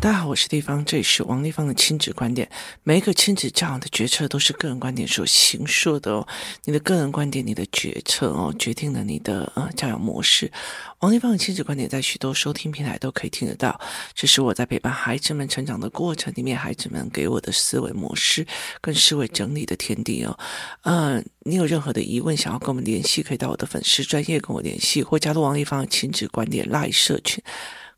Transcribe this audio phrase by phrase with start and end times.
[0.00, 2.50] 大家好，我是丽芳，这里是王丽芳的亲子观点。
[2.82, 6.26] 每一个亲子教养的决策都是个人观点所形塑的哦。
[6.64, 10.50] 你的个人观点，你的决策哦，决定了你的呃教养模式。
[10.98, 13.80] 王丽芳的亲子观点在许多收听平台都可以听得到。
[14.12, 18.44] 这是我在陪伴孩子们成长的过程里面，孩子们给我的思维模式
[18.80, 20.36] 跟思维整理的天地哦。
[20.82, 27.40] 呃，你有任何的疑问想要跟我们联系，可以到我的粉丝专业跟我联系，或加入王丽芳的亲子观点赖社群。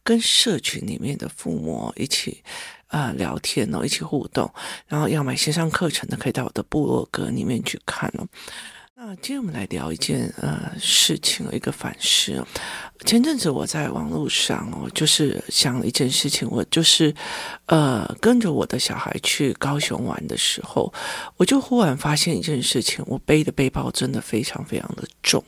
[0.04, 2.44] 跟社群里面的父母一起
[2.88, 4.48] 啊、聊天哦，一起互动，
[4.86, 8.28] 然后要买线上课程的，可以到我的部落格里面去看哦。
[8.94, 12.46] 那今天我们来聊一件呃事情，一个反思。
[13.00, 17.14] 前阵子我在网络上哦，就是想了一件事情，我就是
[17.66, 20.92] 呃跟着我的小孩去高雄玩的时候，
[21.36, 25.42] 我就忽然发现一件事情，我背的背包真的非常非常的重。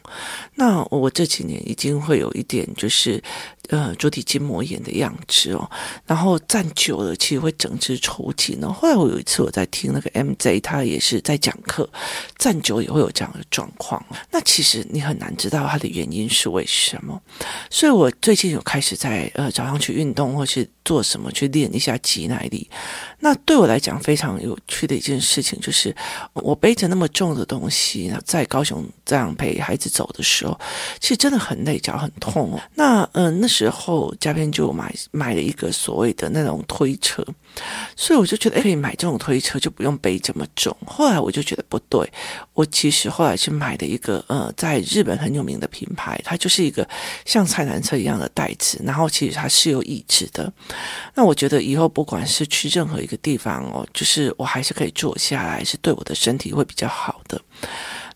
[0.55, 3.23] 那我这几年已经会有一点就是。
[3.69, 5.69] 呃，足底筋膜炎的样子哦，
[6.07, 8.69] 然后站久了，其实会整只抽筋哦。
[8.73, 11.91] 后来我有一次我在听那个 MJ，他也是在讲课，
[12.39, 14.01] 站久也会有这样的状况。
[14.31, 17.21] 那其实你很难知道它的原因是为什么，
[17.71, 22.71] 所以我最近有开始在呃早上去运动，或是做什么去练一下肌耐力。
[23.19, 25.95] 那对我来讲非常有趣的一件事情就是，
[26.33, 30.59] 我背着那么重的东西，在高雄这样陪孩子走的时候，
[31.01, 32.59] 其实真的很累，脚很痛。
[32.77, 37.23] 那嗯、那时候嘉宾就买买了一个所谓的那种推车。
[37.97, 40.77] 所以我就觉得，哎，可以买这种推车，就不用背这么重。
[40.87, 42.07] 后来我就觉得不对，
[42.53, 46.87] 我其实后来是买的一个，呃，在日本很有名的品牌，它就是一个
[47.25, 50.53] 像菜篮车一样的袋子，然后其实它是有椅子的。
[51.15, 57.41] 那我觉得以后不管是去任何一个地方哦，就是我还是可以坐下来，是对我的身体会比较好的。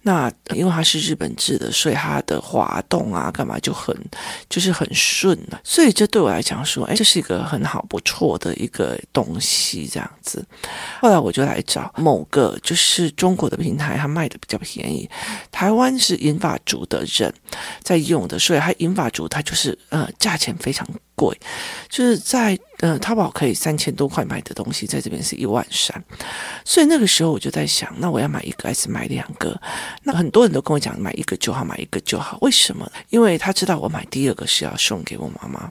[0.02, 3.94] 那因为它是日本制的，所以它的滑动啊，干嘛就很
[4.48, 5.61] 就是很顺了。
[5.62, 10.42] 所以这对我来讲说，哎，这是一个很好不错的一个东西，这样子。
[11.02, 15.07] 后来我就来找某个就是中国的平台，它卖的比较便宜。
[15.52, 17.30] 台湾是银发族的人
[17.83, 20.89] 在用的，所以它银发族它就是呃价钱非常
[21.20, 21.39] 鬼，
[21.91, 22.58] 就是在。
[22.80, 26.02] 呃，淘宝可以三千多块买的东西，在这边是一万三，
[26.64, 29.61] 所以那个时候我就在想，那我要买一个还是买两个？
[30.05, 32.39] 那很多人都跟我讲，买一个就好，买一个就好。
[32.40, 32.90] 为什么？
[33.11, 35.70] 因为他知道我买第二个是要送给我妈妈，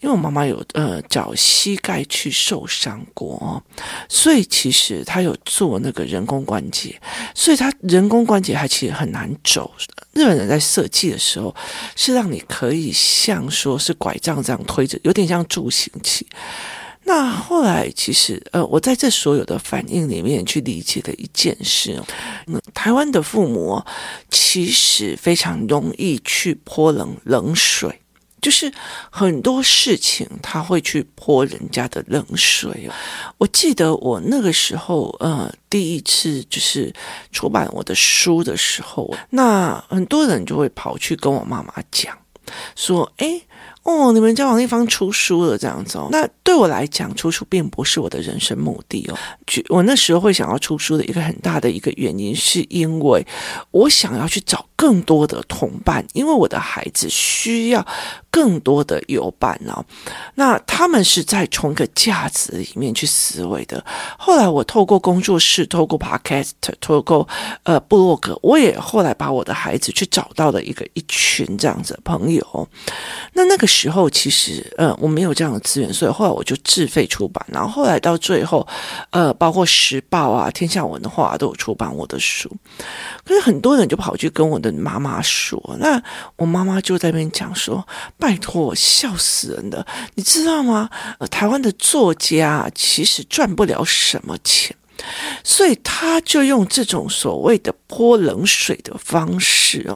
[0.00, 3.62] 因为我妈妈有呃脚膝盖去受伤过，
[4.08, 7.00] 所以其实他有做那个人工关节，
[7.34, 9.72] 所以他人工关节还其实很难走。
[10.14, 11.54] 日本人在设计的时候
[11.96, 16.23] 是让你可以像说是拐杖这样推着，有点像助行器。
[17.06, 22.02] 那后来其实呃，我在这所有的反应里面去理解的一件事，
[22.46, 23.84] 嗯，台湾的父母
[24.30, 28.00] 其实非常容易去泼冷冷水。
[28.40, 28.72] 就是
[29.10, 32.90] 很多事情他会去泼人家的冷水。
[33.38, 36.90] 我记得我那个时候，呃，第一次就是
[37.32, 42.16] 出版我的书的时候，那很多人就会跑去跟我妈妈讲，
[42.74, 43.42] 说：“哎。”
[43.84, 46.08] 哦，你们家王立芳出书了，这样子哦。
[46.10, 49.18] 那对我来讲，出书并不是我的人生目的哦。
[49.68, 53.26] 我那时候会想要出书的一个很大的一个原因，是因为
[53.70, 57.86] 我想要去找更多的同伴，因为我的孩子需要
[58.34, 59.84] 更多的友伴哦。
[60.34, 63.84] 那他们是在从一个价值里面去思维的。
[64.18, 67.28] 后来我透过工作室，透过 Podcast，透过
[67.62, 72.68] 呃布洛格，我也后来把我的孩子去找到了一个一群这样子的朋友。
[73.34, 73.68] 那那个。
[73.74, 78.64] 时候其实呃我没有这样的资源，所以后来我就自费出版，然后后来到最后
[79.10, 82.48] 呃包括时报啊、天下文化都有出版我的书，
[83.24, 86.00] 可是很多人就跑去跟我的妈妈说，那
[86.36, 87.84] 我妈妈就在那边讲说
[88.24, 90.88] ：“拜托，笑死人了，你知道吗？
[91.18, 94.74] 呃，台湾的作家其实赚不了什么钱。”
[95.44, 99.94] 所以他就用这种所谓的泼冷水的方式，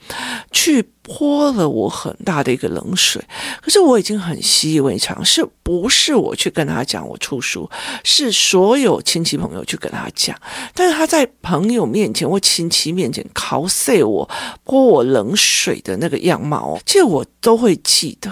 [0.53, 3.21] 去泼了我很大的一个冷水。
[3.63, 7.69] 可是我已经很习以为常，是不是我去跟他讲我出书，
[8.05, 10.39] 是所有亲戚朋友去跟他讲。
[10.75, 13.67] 但是他在朋友面前或亲戚面前 c o
[14.07, 14.29] 我
[14.65, 18.31] 泼我冷水的那个样貌，其实我都会记得。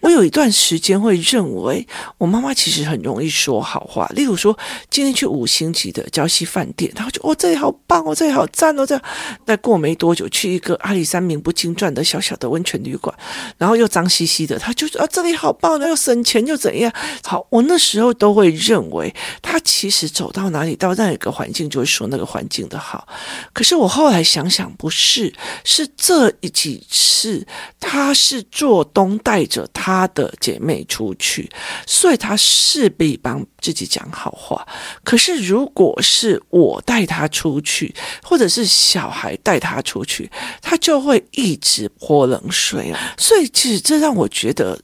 [0.00, 1.86] 我有一段时间会认为
[2.18, 4.56] 我妈妈其实很容易说好话，例如说
[4.88, 9.02] 今天去五星级的娇西饭店，然后就哦，这里好棒哦，这里好赞哦，这样。
[9.44, 13.16] 再过没多久去一个阿里山名不经传的小小的温泉旅馆，
[13.56, 16.92] 然后又脏兮兮的，他就说啊，这里好棒，又省钱又怎样？
[17.24, 23.08] 好，我那时候都会认为他其实走到哪里，到那一个环境就会说那个环境的好。
[23.54, 25.32] 可是我后来想想，不是，
[25.64, 27.46] 是这一几次
[27.80, 31.50] 他是做东带着他的姐妹出去，
[31.86, 34.66] 所以他势必帮自己讲好话。
[35.02, 43.14] 可是如果是我带他出去，或者是小孩带他出去，他就会一直泼冷水啊。
[43.18, 44.78] 所以其实这让我觉得。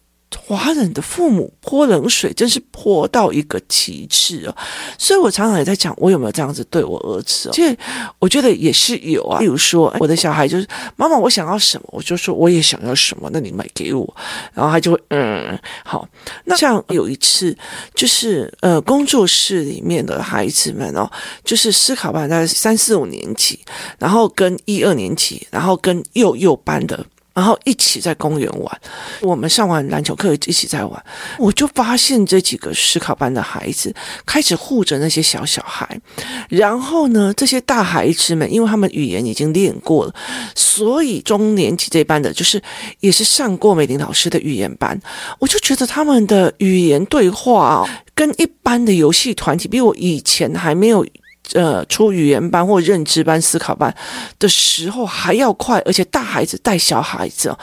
[0.44, 4.56] 华人的父母泼冷水，真是泼到一个极致哦。
[4.98, 7.52] 所以我常常也在讲，我有没有这样子对我儿子哦？
[7.52, 7.76] 其实
[8.18, 9.38] 我觉得也是有啊。
[9.38, 10.66] 比如说，我的小孩就是
[10.96, 14.16] 妈妈，我想要什么，我就说我也想要什么，那你买给我，
[14.52, 16.06] 然后他就会嗯好。
[16.44, 17.56] 那像有一次，
[17.94, 21.08] 就是呃工作室里面的孩子们哦，
[21.44, 23.58] 就是思考班，大概三四五年级，
[23.98, 27.06] 然后跟一二年级，然后跟幼幼班的。
[27.34, 28.80] 然后一起在公园玩，
[29.20, 31.04] 我们上完篮球课一起在玩，
[31.38, 33.94] 我就发现这几个思考班的孩子
[34.26, 36.00] 开始护着那些小小孩，
[36.48, 40.14] 然后呢，这些大孩子们，因为他们语言已经练过了，
[40.54, 42.62] 所以中年级这班的，就是
[43.00, 45.00] 也是上过美玲老师的语言班，
[45.38, 51.06] 我就觉得他们的语言对话跟一般的游戏团体，比我以前还没有。
[51.54, 53.94] 呃，出语言班或认知班、思考班
[54.38, 57.54] 的时候还要快，而且大孩子带小孩子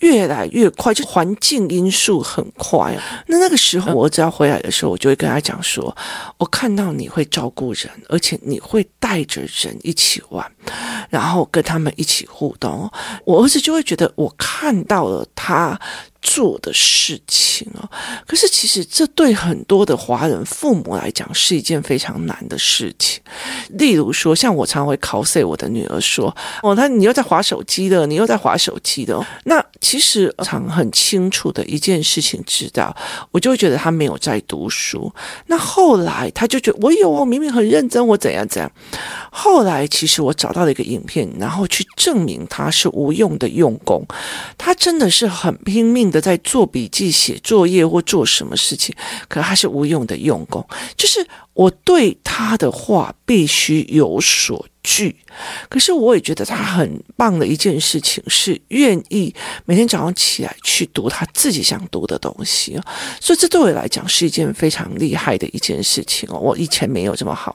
[0.00, 2.94] 越来越快，就环境因素很快。
[3.28, 5.96] 那那个时候，我儿子要回来的时候，我就会跟他讲说
[6.36, 10.44] ：“我看到你会照顾人，而且你会带着人一起玩，
[11.08, 12.90] 然后跟他们一起互动。”
[13.24, 15.80] 我儿子就会觉得我看到了他。
[16.22, 17.88] 做的事情哦，
[18.26, 23.20] 可是其实这对很多的华人父母来讲是一件非常难的事情。
[23.70, 32.94] 例如说，像我常会 cos 我的女儿说：“哦，她你又在划手机的，你又在划手机的。”那其实常很清楚的一件事情，知道
[33.30, 35.12] 我就会觉得她没有在读书。
[35.46, 38.70] 那后来她就觉得我有，我明明很认真，我怎样怎样。
[39.30, 44.04] 后来其实我找到了一个影片，然后去证明她是无用的用功，
[44.58, 48.94] 她真的是很拼命的在做笔记、写作业或做什么事情，
[49.28, 50.66] 可他是无用的用功，
[50.96, 51.26] 就是。
[51.52, 55.14] 我对他的话必须有所据，
[55.68, 59.32] 可是我也觉得他很棒的一件事情是愿意
[59.64, 62.76] 每天早上起来去读他自己想读的东西，
[63.20, 66.38] 所以这对我来讲是一件非常厉害的一件事情哦。
[66.38, 67.54] 我以前没有这么好，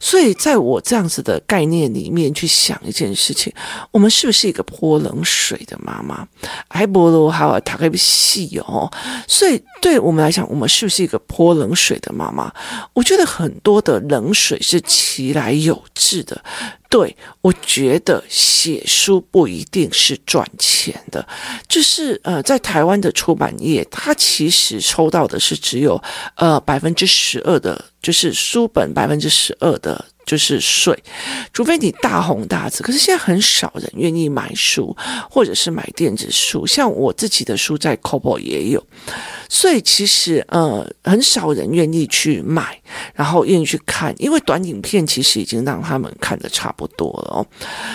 [0.00, 3.52] 所以在我这样子的概念里面去想一件事情，
[3.90, 6.26] 我们是不是一个泼冷水的妈妈？
[6.68, 8.90] 还不如还有他个戏哦。
[9.26, 12.50] 所以对我们来讲，我们是不是一个泼冷水的妈妈？
[12.94, 13.22] 我觉得。
[13.32, 16.44] 很多的冷水是其来有致的，
[16.88, 21.26] 对，我觉得写书不一定是赚钱的，
[21.66, 26.02] 就是呃，在台湾的出版业，它其实抽到的是只有
[26.36, 30.04] 呃百分之十二的，就是书本百分之十二的。
[30.24, 30.96] 就是税，
[31.52, 32.82] 除非你大红大紫。
[32.82, 34.96] 可是现在很少人愿意买书，
[35.30, 36.66] 或者是买电子书。
[36.66, 38.84] 像我自己的书在 c o b o 也有，
[39.48, 42.80] 所以其实呃很少人愿意去买，
[43.14, 47.46] 然后愿意去看，因为短影片其实已经让他们看得差不多了哦。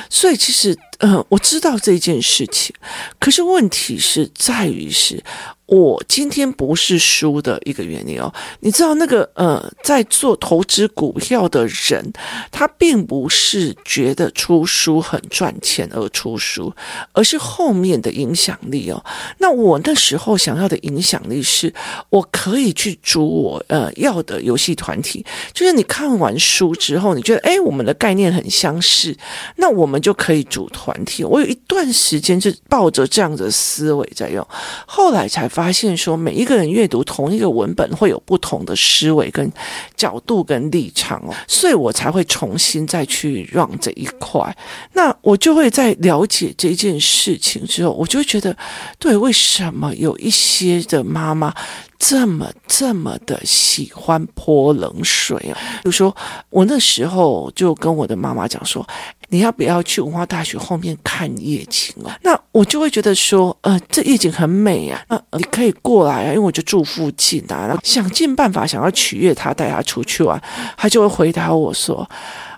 [0.09, 2.75] 所以其实呃我知道这件事情，
[3.19, 5.23] 可是问题是在于是。
[5.67, 12.13] 我今天不是书的一个原因哦，你知道那个呃，在做投资股票的人，
[12.49, 16.73] 他并不是觉得出书很赚钱而出书，
[17.11, 19.03] 而是后面的影响力哦。
[19.39, 21.73] 那我那时候想要的影响力是，
[22.11, 29.13] 我可以去组我呃要的游戏团体，就是你看完书之后，你觉得诶，我们的概念很相似，
[29.57, 31.25] 那我们就可以组团团体。
[31.25, 34.47] 我有一段时间就抱着这样的思维在用，
[34.85, 35.45] 后来才。
[35.57, 39.51] 发现说，每一个人阅读同一个文本会有不同的思维跟
[39.95, 44.55] 角度跟立场哦，所以我才会重新再去让这一块。
[44.93, 48.55] 那我就会在了解这件事情之后，我就觉得，
[48.99, 51.51] 对，为什么有一些的妈妈
[51.97, 55.57] 这么这么的喜欢泼冷水啊？
[55.81, 56.15] 比如说，
[56.51, 58.85] 我那时候就跟我的妈妈讲说。
[59.29, 62.17] 你要不要去文化大学后面看夜景啊？
[62.23, 67.67] 那我就会觉得说，呃，这夜景很美啊，呃，你可以过来啊，因为我就住附近啊。
[67.67, 70.41] 然后想尽办法想要取悦他，带他出去玩，
[70.77, 72.09] 他就会回答我说，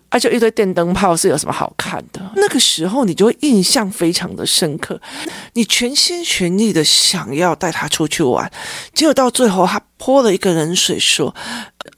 [0.10, 2.22] 啊，就一堆电灯泡是有什么好看的？
[2.36, 5.00] 那个时候你就会印象非常的深刻，
[5.54, 8.52] 你全心全意的想要带他出去玩，
[8.94, 11.34] 结果到最后他泼了一个冷水说。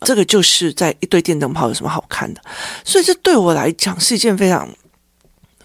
[0.01, 2.41] 这个就是在一堆电灯泡有什么好看的？
[2.83, 4.67] 所以这对我来讲是一件非常。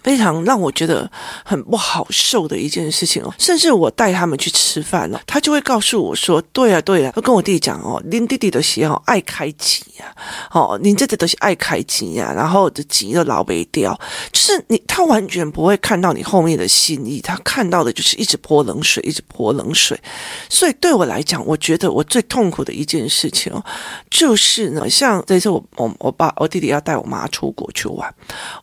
[0.07, 1.11] 非常让我觉得
[1.43, 3.33] 很不好受的一件事情哦。
[3.37, 10.05] 甚至我带他们去吃饭了，他就会告诉我说：“对啊，对啊。”他跟我弟弟讲哦，您弟弟的喜好爱开机呀，
[10.51, 13.93] 哦，您这这都是爱开机呀，然后的机都老没掉，
[14.31, 19.99] 就是你他完全不会看到你后面的心意，他看到的就是一直泼冷水，一直泼冷水。
[20.47, 23.61] 所以对我来讲，我觉得我最痛苦的一件事情哦，
[24.09, 28.09] 就是呢，像这次我我我爸我弟弟要带我妈出国去玩，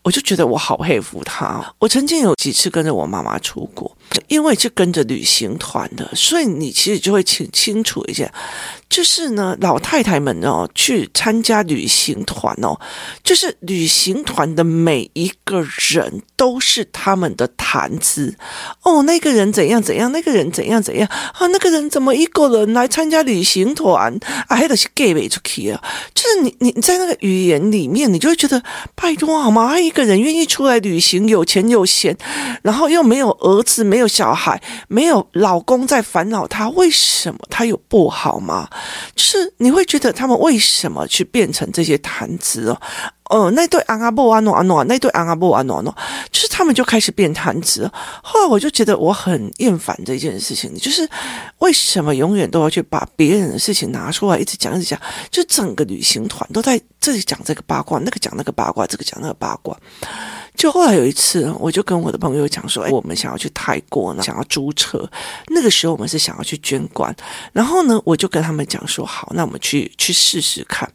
[0.03, 1.34] 我就觉得我好佩服他。
[1.79, 3.97] 我曾经有几次跟着我妈妈出国，
[4.29, 8.33] 因为是跟着旅行团的，所以你其实就会清清楚一下。
[8.89, 12.79] 就是呢，老太太们哦，去参加旅行团哦，
[13.25, 18.37] 就是旅行团的每一个人都是他们的谈资
[18.83, 19.03] 哦。
[19.03, 21.47] 那个人怎样怎样，那个人怎样怎样啊？
[21.49, 24.57] 那个人怎么一个人来参加旅行团啊？
[24.57, 25.83] 还得是 gay 出去啊？
[26.15, 28.63] 就是你你在那个语言里面，你就会觉得
[28.95, 29.79] 拜托好吗？
[29.79, 32.17] 一个人愿意出来旅行，有钱有闲，
[32.63, 38.69] 然后又没有儿子，没有小孩，没有老公在烦恼他，为什么他有不好吗？
[39.15, 42.81] 就是你会觉得他们为什么去变成这些谈资哦？
[43.31, 45.97] 哦，那对安阿布阿诺阿诺，那对安阿布阿诺诺，
[46.31, 47.91] 就是他们就开始变谈资。
[48.23, 51.09] 后来我就觉得我很厌烦这件事情，就是
[51.59, 55.01] 为什么永远都要去把别人的事情拿出来一直讲一直讲？
[55.31, 59.75] 就整个旅行团都在这里讲这个八卦，那个讲那个八卦，这个讲那个八卦。
[60.57, 65.09] 就后来有一次，我就跟我的朋友讲说，哎，我们想要去泰国呢，想要租车。
[65.49, 67.15] 那个时候我们是想要去捐官，
[67.53, 70.91] 然后呢，我就跟他们讲说，好，那我们去去试试看。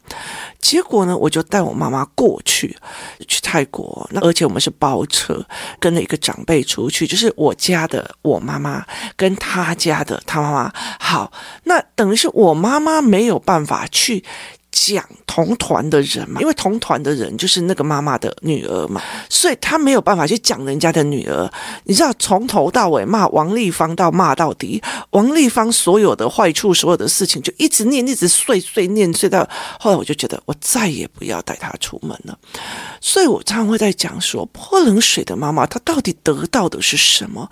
[0.60, 2.76] 结果呢，我就带我妈妈过去
[3.28, 5.44] 去泰国，那而且我们是包车，
[5.78, 8.84] 跟了一个长辈出去，就是我家的我妈妈
[9.16, 10.72] 跟他家的他妈妈。
[10.98, 11.30] 好，
[11.64, 14.24] 那等于是我妈妈没有办法去。
[14.82, 21.50] 讲同团的人嘛，因为同团的人就是那个妈妈的女儿嘛，所以他没有办法去讲人家的女儿。
[21.84, 29.46] 你知道，从头到尾骂王丽芳到骂到底，王丽芳所有的坏处、所有的事情，就一直念，一直碎碎念，碎到
[29.78, 32.38] 后来，我就觉得我再也不要带她出门了。
[33.02, 37.46] 所以我常常会在讲说，泼冷水的妈妈，她到底得到的是什么？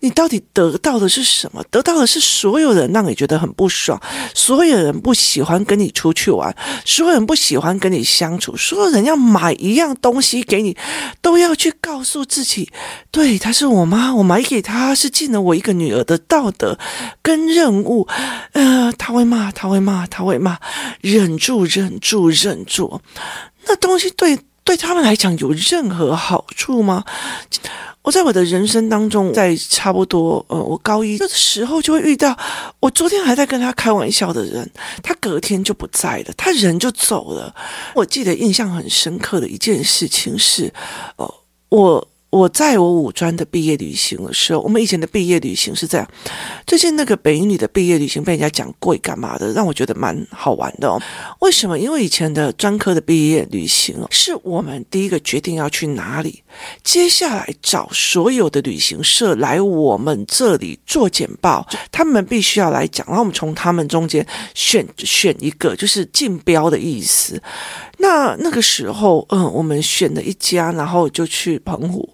[0.00, 1.62] 你到底得到的是什么？
[1.70, 4.00] 得到的是所有人让你觉得很不爽，
[4.34, 6.54] 所有人不喜欢跟你出去玩。
[6.84, 10.76] 所有人不喜欢跟你相处，所有人要买一样东西给你，
[11.20, 12.70] 都要去告诉自己，
[13.10, 16.78] 对，她是我妈，我买给她是尽了我一个女儿的道德
[17.22, 18.06] 跟任务。
[18.52, 20.58] 呃，她会骂，她会骂，她会骂，
[21.00, 23.00] 忍住，忍住，忍住。
[23.66, 27.04] 那东西对对他们来讲有任何好处吗？
[28.02, 32.36] 我在我的人生当中，在差不多呃，我高一的时候就会遇到，
[32.80, 34.70] 我昨天还在跟他开玩笑的人，
[35.02, 37.54] 他隔天就不在了，他人就走了。
[37.94, 40.72] 我记得印象很深刻的一件事情是，
[41.16, 41.34] 呃，
[41.68, 42.08] 我。
[42.32, 46.08] 我在我五专的毕业旅行的时候，我们以前的毕业旅行是这样。
[46.66, 50.98] 最近那个北一女的毕业旅行被人家讲贵干嘛的，让我觉得蛮好玩的哦。
[51.40, 51.78] 为什么？
[51.78, 56.42] 因为以前的专科的毕业旅行是我们第一个决定要去哪里，
[56.82, 67.38] 接下来找所有的旅行社来我们这里做简报，他们必须要来讲，然后我们从他们中间选选一个，就是竞标的意思。
[68.02, 72.08] 那那个时候，嗯，我们选了一家，然后就去澎湖。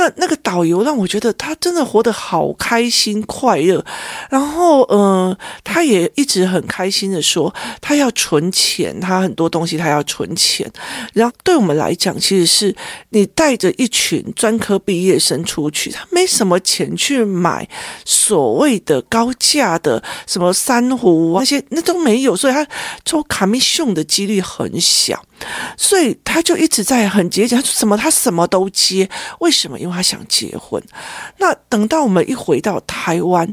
[0.00, 3.84] 那那个导游让我觉得他真的活得好开心快乐，
[4.30, 10.70] 然后嗯、呃，他也一直很开心的说他要存钱，他很多东西他要存钱。
[11.12, 12.74] 然后对我们来讲，其实是
[13.10, 17.68] 你带着一群专科毕业生出去，他没什么钱去买
[18.06, 22.66] 所谓的高价的什么珊瑚那些，那都没有，所以他
[23.04, 25.22] 抽卡米熊的几率很小。
[25.74, 29.78] 所以他就一直在很节俭，他说什么他什么都接，为什么？
[29.80, 30.82] 因为他想结婚。
[31.38, 33.52] 那等到我们一回到台湾，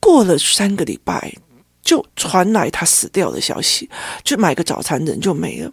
[0.00, 1.34] 过了三个礼拜。
[1.82, 3.88] 就传来他死掉的消息，
[4.22, 5.72] 就买个早餐人就没了。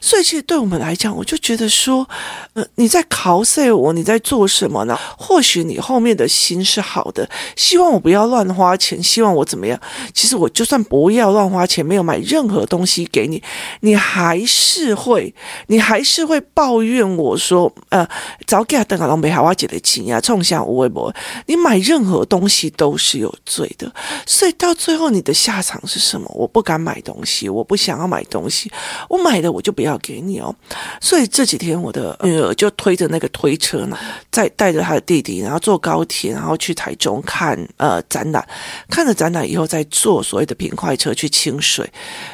[0.00, 2.06] 所以其实对我们来讲，我就觉得说，
[2.52, 4.98] 呃，你在考试我，你在做什么呢？
[5.16, 9.80] 或许你后面的心是好的，希望我不要乱花钱，希望我怎么样？
[10.12, 13.42] 其实我就算不要乱花钱，没有买任何东西给你，
[13.80, 15.34] 你还是会，
[15.68, 18.06] 你还是会抱怨我说，呃，
[18.46, 21.12] 早给他等下都没好我姐的钱呀，冲向无微博，
[21.46, 23.90] 你买任何东西都是有罪的。
[24.26, 25.32] 所以到最后，你的。
[25.46, 26.28] 下场是什么？
[26.34, 28.68] 我不敢买东西，我不想要买东西，
[29.08, 30.52] 我买的我就不要给你哦。
[31.00, 33.96] 所以这几天我的女儿就推着那个推车呢，
[34.32, 38.44] 在带着她的弟弟，然后坐高铁，然后去台中看呃展览，
[38.90, 41.88] 看了展览以后再坐所谓的平快车去清水，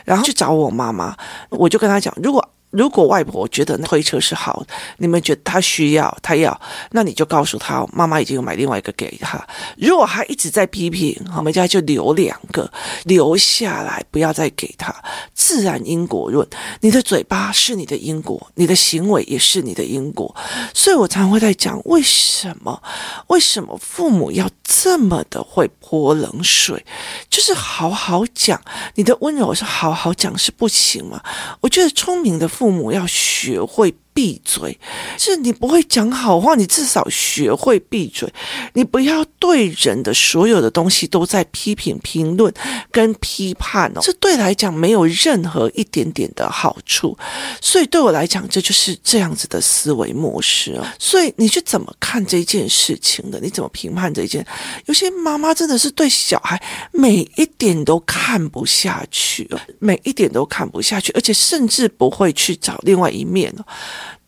[0.07, 1.15] 然后去找我妈妈。
[1.51, 4.65] 我就跟她讲，如果如果外婆觉得那推车是好，
[4.97, 6.59] 你们觉得她需要，她要，
[6.91, 9.47] 那你就告诉她，妈妈已经有买另外一个给她。
[9.77, 12.71] 如果她一直在批评，我们家就留两个
[13.05, 14.95] 留下来，不要再给她。
[15.35, 16.47] 自然因果论，
[16.81, 20.35] 你的嘴巴是你的因果，你的行为也是你的因果。
[20.73, 22.83] 所以我常会在讲，为什么？
[23.27, 26.85] 为什么父母要这么的会泼冷水？
[27.29, 28.61] 就是好好讲，
[28.95, 31.21] 你的温柔是好好讲是不行吗？
[31.61, 33.93] 我觉得聪明的父父母要学会。
[34.15, 34.79] 闭嘴！
[35.19, 38.33] 是你不会讲好话，你至少学会闭嘴。
[38.75, 42.53] 你不要对人的所有的东西都在批评、评论
[42.91, 47.17] 跟批判哦，这对来讲没有任何一点点的好处。
[47.61, 50.87] 所以对我来讲，这就是这样子的思维模式哦。
[50.99, 53.41] 所以你是怎么看这件事情的？
[53.41, 54.47] 你怎么评判这件？
[54.87, 63.65] 有些妈妈真的是对小孩每一点都看不下去，每一点都看不下去，而且甚至不会去找另外一面哦。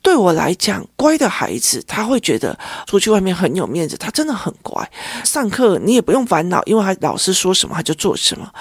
[0.05, 2.57] 对我来讲，乖的孩子他会觉得
[2.87, 4.87] 出去外面很有面子，他真的很乖。
[5.25, 8.53] 上课你也不用烦恼，因为他老师说什么他就做什么。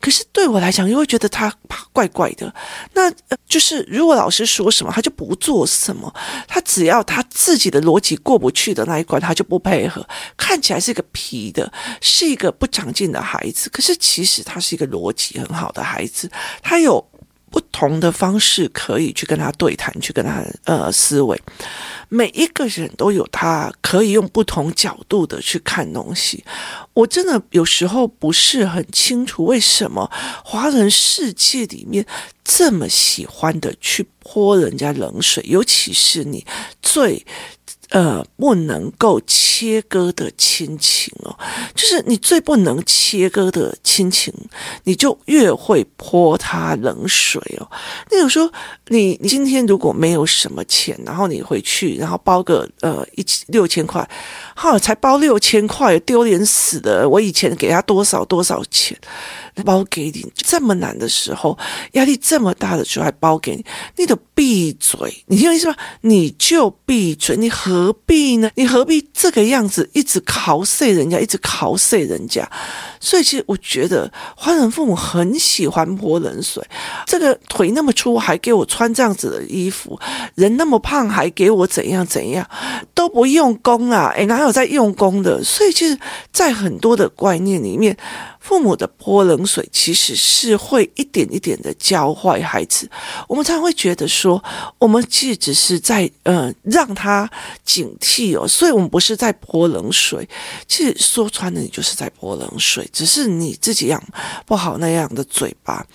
[0.00, 1.54] 可是对我来讲，又会觉得他
[1.92, 2.52] 怪怪的。
[2.94, 3.08] 那
[3.46, 6.12] 就是如果老师说什么，他就不做什么。
[6.48, 10.04] 他只要他自己的逻辑过不去的那一关，他就不配合。
[10.36, 13.70] 看起来是一个皮的，是一个不长进的孩子。
[13.70, 16.28] 可是其实他是一个逻辑很好的孩子，
[16.60, 17.08] 他有。
[17.50, 21.40] 不同的方式可以去跟他对谈，去跟他呃思维。
[22.08, 26.42] 每一个人都有他可以用不同角度的去看东西。
[26.94, 30.10] 我真的有时候不是很清楚，为什么
[30.44, 32.04] 华人世界里面
[32.42, 36.46] 这么喜欢的去泼人家冷水，尤其是你
[36.82, 37.24] 最。
[37.90, 41.34] 呃，不能够切割的亲情哦，
[41.74, 44.30] 就是你最不能切割的亲情，
[44.84, 47.66] 你就越会泼他冷水哦。
[48.10, 48.50] 那有时候，
[48.88, 54.06] 你你今天如果没有什么钱，然后你回去，然后包个呃一六千块，
[54.54, 57.08] 哈，才包六千块，丢脸死的。
[57.08, 58.98] 我以前给他多少多少钱。
[59.64, 61.56] 包给你这么难的时候，
[61.92, 63.64] 压力这么大的时候还包给你，
[63.96, 65.76] 你得闭嘴，你听我意思吗？
[66.02, 68.50] 你就闭嘴，你何必呢？
[68.54, 72.48] 你何必这个样子一直考碎人家，一直考碎人家？
[73.00, 76.64] 所以其实我觉得华人父母很喜欢泼冷水，
[77.06, 79.98] 这个腿那么粗还给我穿这样子的衣服，
[80.34, 82.48] 人那么胖还给我怎样怎样，
[82.94, 84.12] 都不用功啊！
[84.16, 85.42] 诶，哪有在用功的？
[85.44, 85.98] 所以其实，
[86.32, 87.96] 在很多的观念里面。
[88.48, 92.88] 父母的泼冷水其实是会一点一点的教坏孩子。
[93.28, 94.42] 我们常会觉得说，
[94.78, 97.30] 我们其实只是在呃让他
[97.62, 100.26] 警惕哦，所以我们不是在泼冷水。
[100.66, 104.02] 其实说穿了，你就是在泼冷水，只是你自己养
[104.46, 105.86] 不好那样的嘴巴。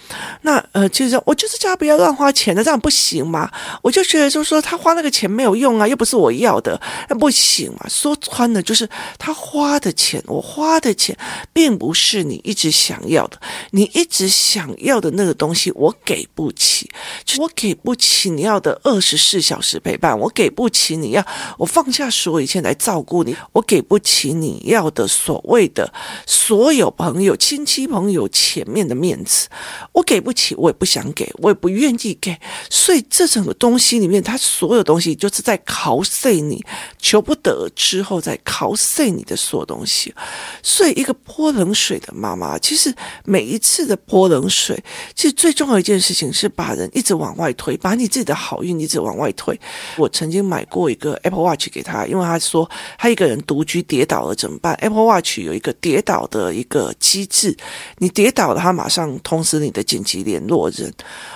[0.44, 3.50] 那呃，就是我就是叫他不要乱花钱的，这样不行吗？
[3.82, 7.90] 我就觉得就是说他花那个钱没有用啊，又不是我要的，那不行嘛。
[7.90, 8.88] 说穿了就是
[9.18, 11.18] 他花的钱，我花的钱
[11.52, 12.43] 并不是你。
[12.44, 13.40] 一直想要的，
[13.72, 16.90] 你一直想要的那个东西，我给不起，
[17.26, 21.26] 就我给不起你要的二十四小时陪伴，我给不起你要
[21.58, 25.92] 我放下所有一切来照顾你，我给不起你要的所谓的
[26.28, 29.48] 所有朋友、亲戚朋友前面的面子，
[29.94, 32.38] 我给不起，我也不想给，我也不愿意给，
[32.70, 36.64] 所以这整个东西里面，它所有东西就是在考碎你，
[37.00, 40.14] 求不得之后再考碎你的所有东西，
[40.62, 42.36] 所以一个泼冷水的妈。
[42.36, 42.94] 妈，其实
[43.26, 44.84] 每一次的泼冷水，
[45.14, 49.60] 其实最重要一件事情是把人一直往外推，把你自己的好运一直往外推。
[49.98, 57.56] 我曾经买过一个 Apple Watch 给他，因为他说他一个人独居跌倒了怎么办？Apple Watch 有一个跌倒的一个机制，
[58.00, 60.92] 你跌倒了，他马上通知你的紧急联络人。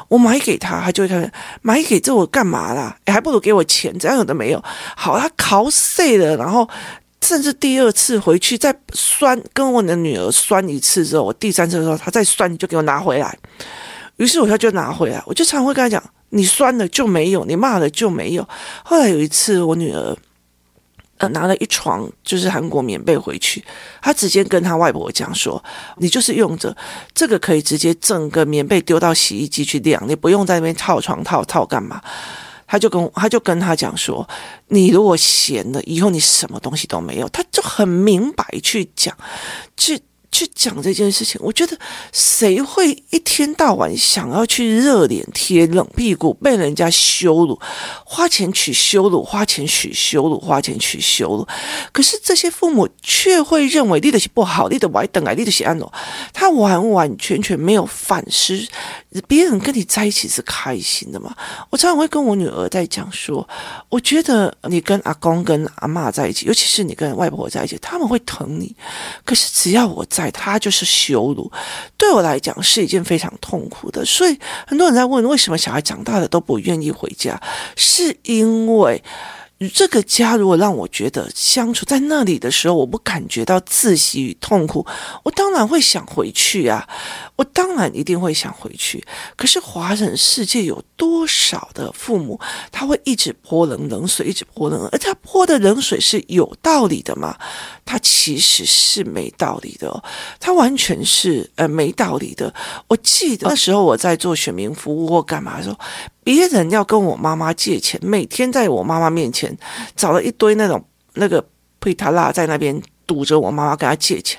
[0.08, 2.97] 我买给他，他就会看买给这我干嘛啦？
[3.06, 4.63] 还不如给我钱，这样有的没有。
[4.95, 6.67] 好，他考碎了，然后。
[7.27, 13.37] 甚至第二次回去再酸，跟我的女儿酸一次之后，我第三次的时候，她再酸，你就给我拿回来。
[14.15, 18.47] 于是我他就拿回来，我就常会跟她讲：你酸了就没有，你骂了就没有。
[18.81, 20.15] 后来有一次，我女儿
[21.17, 23.61] 呃拿了一床就是韩国棉被回去，
[24.01, 25.61] 她直接跟她外婆讲说：
[25.97, 26.73] 你就是用着
[27.13, 32.01] 这个可以直接整个棉被丢到洗衣机去晾，你不用在那边套床套套干嘛。
[32.67, 34.27] 他就跟他就跟他讲说，
[34.67, 37.30] 你如果闲了，以后你什么东西都没有。
[37.30, 39.17] 他就很明白去讲，
[39.75, 39.97] 这
[40.38, 41.41] 去讲这件事情。
[41.43, 41.76] 我觉得
[42.12, 47.60] 谁会一天到晚想要去热脸贴冷屁股，被人家羞辱，
[48.06, 51.47] 花钱取羞辱，花钱取羞辱，花钱取羞辱。
[51.91, 55.91] 可是这些父母却会认为你的是不好，你的歪等来，你的是安诺，
[56.32, 58.67] 他完完全全没有反思，
[59.28, 61.36] 别人跟你在一起是开心的吗？
[61.71, 63.47] 我常常会跟我女儿在讲说，
[63.89, 68.76] 我觉得你跟阿公跟阿嬷在一起，尤其是你跟外婆在一起，他们会疼你。
[69.26, 71.51] 可是只要我在，他就是羞辱。
[71.97, 74.05] 对我来讲是一件非常痛苦的。
[74.05, 77.41] 所以很多人在问，为什么小孩长大了都不愿意回家？
[77.75, 79.03] 是因为。
[79.73, 84.85] 这个家如果让我觉得相处在那里的时候，我不感觉到窒息与痛苦，
[85.23, 86.87] 我当然会想回去啊！
[87.35, 89.03] 我当然一定会想回去。
[89.35, 92.39] 可是华人世界有多少的父母，
[92.71, 97.35] 他会一直泼冷冷水，一直泼冷，而他泼的冷水是有道理的吗？
[97.83, 100.03] 他其实是没道理的，
[100.39, 102.53] 他完全是呃没道理的。
[102.87, 105.75] 我记得那时候我在做选民服务或干嘛的时候。
[106.27, 109.57] 别人要跟我妈妈借钱，每天在我妈妈面前
[109.95, 111.47] 找了一堆那种那个
[111.79, 114.37] 配塔拉在那边堵着我妈妈跟他借钱。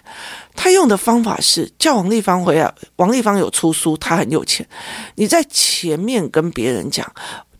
[0.55, 4.69] 他用的方法是叫王立芳回来，王立芳有出书，他很有钱。
[5.15, 7.11] 你在前面跟别人讲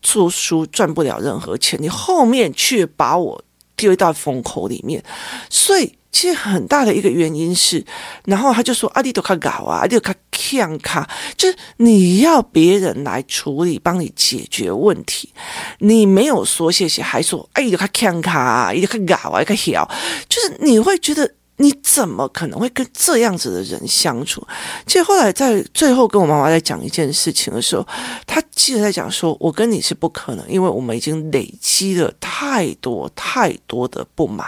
[0.03, 3.43] 出书赚不了任何钱，你后面却把我
[3.75, 5.03] 丢到风口里面，
[5.49, 5.97] 所以。
[6.11, 7.85] 其实很大的一个原因是，
[8.25, 15.33] 然后他就说：“阿弟都卡搞啊，阿弟都卡强卡，就是你要别人来处理，帮你解决问题，
[15.79, 19.89] 你没有说谢谢，还说哎，都卡强卡，伊都卡搞啊，卡小，
[20.27, 24.41] 就是你会觉得。”你怎么可能会跟这样子的人相处？
[24.85, 27.85] 其实后来在最后跟我妈妈在讲一件事情的时候，
[28.25, 34.47] 她记得在讲说：“我跟你是不可能，因为我们已经累积了太多太多的不满。”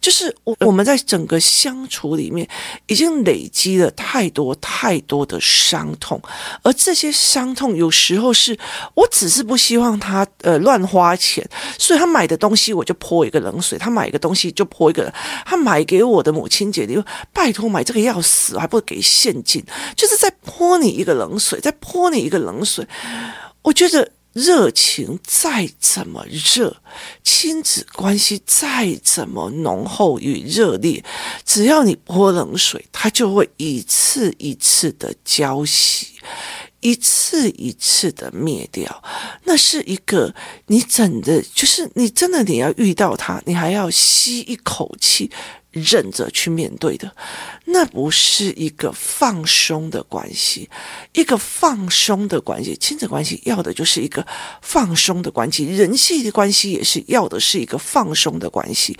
[0.00, 2.48] 就是我我们在整个相处里面
[2.86, 6.20] 已经累积了太多太多的伤痛，
[6.62, 8.58] 而这些伤痛有时候是
[8.94, 15.12] 我只是不希望他呃乱花钱，所以他买的东西我就泼一个冷水，他买一个东西就泼一个，
[15.44, 16.96] 他买给我的母亲节，你
[17.32, 19.64] 拜托买这个要死，还不给现金，
[19.96, 22.86] 就是在泼你一个冷水，在泼你一个冷水，
[23.62, 24.10] 我觉得。
[24.32, 26.76] 热情再怎么热，
[27.24, 31.04] 亲子关系再怎么浓厚与热烈，
[31.44, 36.04] 只要你泼冷水，它就会一次一次的浇熄，
[36.78, 39.02] 一次一次的灭掉。
[39.44, 40.32] 那是一个
[40.66, 45.30] 你真的，就是你真的你要遇到他，你还要吸一口气。
[45.70, 47.14] 忍着去面对的，
[47.66, 50.68] 那不是一个放松的关系，
[51.12, 54.26] 一个放松的关系，亲子关系要的就是一个
[54.62, 58.98] 放松的关系，人际的关系也是要的是一个放松的关系，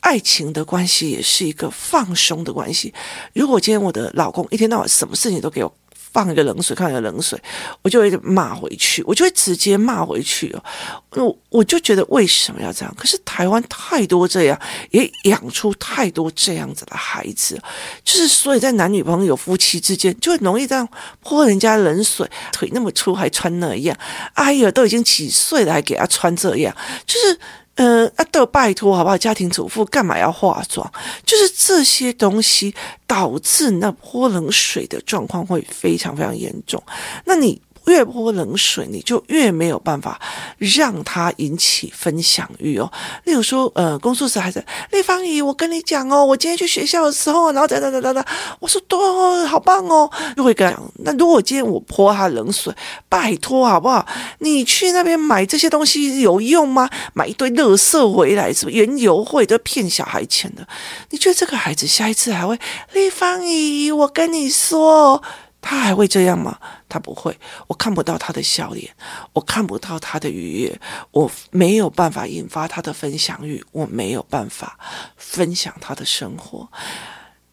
[0.00, 2.94] 爱情的关系也是一个放松的关系。
[3.32, 5.76] 如果今天我的老公一天到晚什么事情都给我。
[6.16, 7.38] 放一个冷水，看一个冷水，
[7.82, 10.64] 我就会骂回去，我就会直接骂回去哦。
[11.10, 12.94] 我我就觉得为什么要这样？
[12.96, 14.58] 可是台湾太多这样，
[14.92, 17.60] 也养出太多这样子的孩子，
[18.02, 20.88] 就是所以在男女朋友、夫妻之间，就会容易这样
[21.20, 23.94] 泼人家冷水，腿那么粗还穿那样，
[24.32, 26.74] 哎呀，都已经几岁了还给他穿这样，
[27.04, 27.38] 就是。
[27.76, 29.16] 呃，啊，都拜托好不好？
[29.16, 30.90] 家庭主妇干嘛要化妆？
[31.24, 32.74] 就是这些东西
[33.06, 36.82] 导致那泼冷水的状况会非常非常严重。
[37.24, 37.60] 那你。
[37.86, 40.20] 越泼冷水，你就越没有办法
[40.58, 42.90] 让他引起分享欲哦。
[43.24, 48.24] 例如说，呃，工作室还在丽芳姨，我跟你讲哦，我今天去学校的时候，然后等等等等等，
[48.60, 50.80] 我说多好棒哦，就会跟他。
[50.96, 52.74] 那如果今天我泼他冷水，
[53.08, 54.06] 拜托好不好？
[54.40, 56.90] 你去那边买这些东西有用吗？
[57.14, 60.66] 买一堆垃圾回来，什么原油会都骗小孩钱的。
[61.10, 62.58] 你觉得这个孩子下一次还会
[62.92, 63.90] 丽芳姨？
[63.92, 65.22] 我跟你说。
[65.68, 66.56] 他还会这样吗？
[66.88, 68.94] 他不会，我看不到他的笑脸，
[69.32, 74.78] 我看不到他的愉悦，我没有办法引发他的分享欲，我没有办法
[75.16, 76.70] 分享他的生活。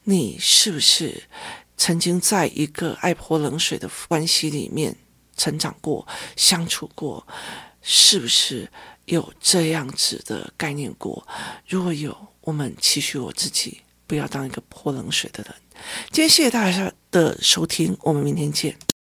[0.03, 1.23] 你是不是
[1.77, 4.95] 曾经在一个爱泼冷水的关系里面
[5.35, 7.25] 成长过、相处过？
[7.81, 8.71] 是不是
[9.05, 11.27] 有这样子的概念过？
[11.67, 15.53] 如果有，我们期许我自己不要当一个泼冷水的人。
[16.11, 18.92] 今天谢谢大家的收听，我们明天见。